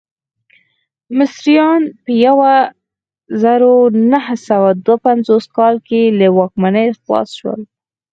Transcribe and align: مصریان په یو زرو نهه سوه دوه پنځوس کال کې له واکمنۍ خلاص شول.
مصریان 1.17 1.81
په 2.03 2.11
یو 2.25 2.37
زرو 3.43 3.73
نهه 4.11 4.35
سوه 4.47 4.69
دوه 4.85 4.97
پنځوس 5.05 5.45
کال 5.57 5.75
کې 5.87 6.01
له 6.19 6.27
واکمنۍ 6.37 6.87
خلاص 7.01 7.29
شول. 7.39 7.61